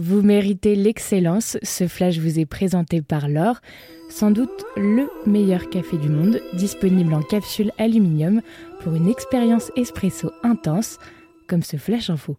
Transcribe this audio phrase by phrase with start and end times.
[0.00, 1.58] Vous méritez l'excellence.
[1.64, 3.56] Ce flash vous est présenté par L'Or,
[4.08, 8.40] sans doute le meilleur café du monde, disponible en capsule aluminium
[8.80, 10.98] pour une expérience espresso intense,
[11.48, 12.36] comme ce flash info.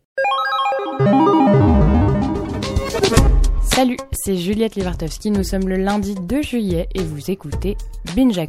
[3.61, 5.29] Salut, c'est Juliette Lewartowski.
[5.29, 7.75] Nous sommes le lundi 2 juillet et vous écoutez
[8.15, 8.39] Binge.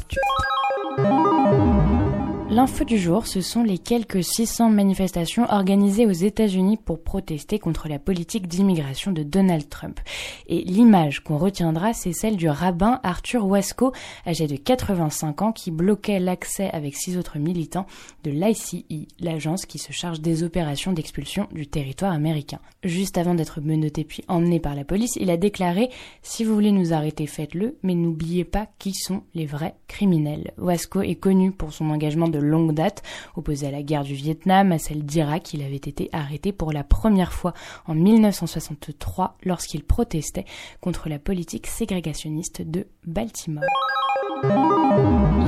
[2.52, 7.86] L'info du jour, ce sont les quelques 600 manifestations organisées aux États-Unis pour protester contre
[7.86, 10.00] la politique d'immigration de Donald Trump.
[10.48, 13.92] Et l'image qu'on retiendra, c'est celle du rabbin Arthur Wasco,
[14.26, 17.86] âgé de 85 ans, qui bloquait l'accès avec six autres militants
[18.24, 22.58] de l'ICI, l'agence qui se charge des opérations d'expulsion du territoire américain.
[22.82, 25.88] Juste avant d'être menotté puis emmené par la police, il a déclaré
[26.22, 30.50] Si vous voulez nous arrêter, faites-le, mais n'oubliez pas qui sont les vrais criminels.
[30.58, 33.02] Wasco est connu pour son engagement de longue date,
[33.36, 35.54] opposé à la guerre du Vietnam, à celle d'Irak.
[35.54, 37.54] Il avait été arrêté pour la première fois
[37.86, 40.44] en 1963 lorsqu'il protestait
[40.80, 43.64] contre la politique ségrégationniste de Baltimore.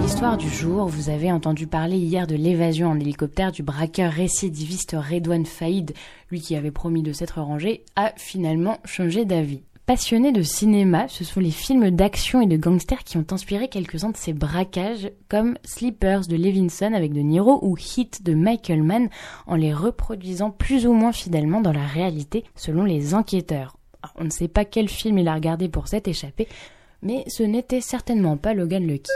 [0.02, 4.96] L'histoire du jour, vous avez entendu parler hier de l'évasion en hélicoptère du braqueur récidiviste
[4.98, 5.92] Redouane Faïd,
[6.30, 9.62] lui qui avait promis de s'être rangé, a finalement changé d'avis.
[9.84, 14.10] Passionné de cinéma, ce sont les films d'action et de gangsters qui ont inspiré quelques-uns
[14.10, 19.08] de ces braquages, comme Sleepers de Levinson avec De Niro ou Hit de Michael Mann,
[19.48, 23.76] en les reproduisant plus ou moins fidèlement dans la réalité, selon les enquêteurs.
[24.14, 26.46] on ne sait pas quel film il a regardé pour s'être échappé,
[27.02, 29.10] mais ce n'était certainement pas Logan Lucky.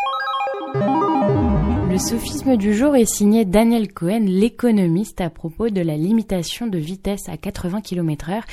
[1.89, 6.77] Le sophisme du jour est signé Daniel Cohen, l'économiste, à propos de la limitation de
[6.77, 8.45] vitesse à 80 km heure,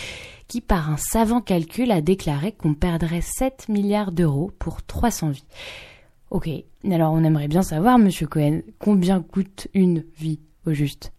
[0.53, 5.45] qui par un savant calcul a déclaré qu'on perdrait 7 milliards d'euros pour 300 vies.
[6.29, 6.47] Ok,
[6.85, 11.11] alors on aimerait bien savoir, monsieur Cohen, combien coûte une vie au juste?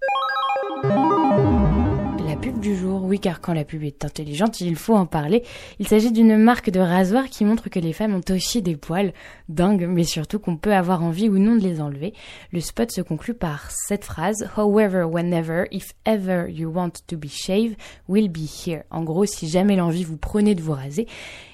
[2.45, 5.45] Pub du jour, oui car quand la pub est intelligente, il faut en parler.
[5.79, 9.15] Il s'agit d'une marque de rasoir qui montre que les femmes ont aussi des poils,
[9.49, 12.13] dingue, mais surtout qu'on peut avoir envie ou non de les enlever.
[12.53, 17.29] Le spot se conclut par cette phrase However, whenever, if ever you want to be
[17.31, 17.77] shaved,
[18.09, 18.83] we'll be here.
[18.91, 21.07] En gros, si jamais l'envie vous prenez de vous raser,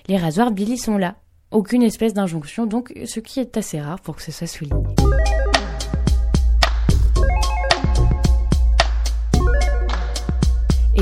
[0.09, 1.15] les rasoirs Billy sont là.
[1.53, 4.83] Aucune espèce d'injonction, donc ce qui est assez rare pour que ce soit souligné.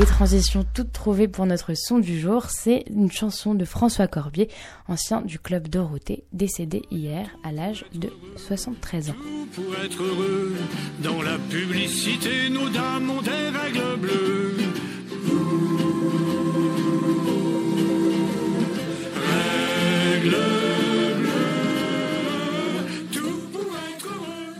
[0.01, 4.47] Et transition toute trouvée pour notre son du jour, c'est une chanson de François Corbier,
[4.87, 9.15] ancien du club Dorothée, décédé hier à l'âge de 73 ans.
[9.53, 10.55] Pour être heureux,
[11.03, 14.55] dans la publicité, nos dames ont des règles bleues.
[20.13, 20.29] Règles
[21.19, 21.29] bleues,
[23.11, 24.55] tout pour être heureux.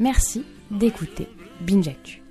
[0.00, 1.28] Merci d'écouter
[1.60, 2.21] Binge Actu.